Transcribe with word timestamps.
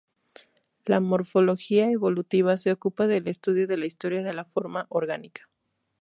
La 0.83 0.99
"Morfología 0.99 1.91
evolutiva" 1.91 2.57
se 2.57 2.71
ocupa 2.71 3.05
del 3.05 3.27
estudio 3.27 3.67
de 3.67 3.77
la 3.77 3.85
historia 3.85 4.23
de 4.23 4.33
la 4.33 4.45
forma 4.45 4.87
orgánica. 4.89 5.47